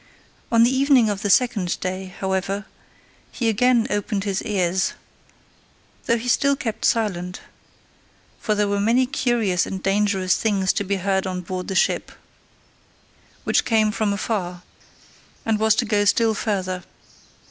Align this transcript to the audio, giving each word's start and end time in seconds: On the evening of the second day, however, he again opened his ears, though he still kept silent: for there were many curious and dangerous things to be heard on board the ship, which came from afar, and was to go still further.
On 0.51 0.63
the 0.63 0.75
evening 0.75 1.11
of 1.11 1.21
the 1.21 1.29
second 1.29 1.79
day, 1.79 2.05
however, 2.07 2.65
he 3.31 3.47
again 3.49 3.85
opened 3.91 4.23
his 4.23 4.41
ears, 4.41 4.93
though 6.07 6.17
he 6.17 6.27
still 6.27 6.55
kept 6.55 6.85
silent: 6.85 7.41
for 8.39 8.55
there 8.55 8.67
were 8.67 8.79
many 8.79 9.05
curious 9.05 9.67
and 9.67 9.83
dangerous 9.83 10.35
things 10.39 10.73
to 10.73 10.83
be 10.83 10.95
heard 10.95 11.27
on 11.27 11.41
board 11.41 11.67
the 11.67 11.75
ship, 11.75 12.11
which 13.43 13.63
came 13.63 13.91
from 13.91 14.11
afar, 14.11 14.63
and 15.45 15.59
was 15.59 15.75
to 15.75 15.85
go 15.85 16.03
still 16.03 16.33
further. 16.33 16.83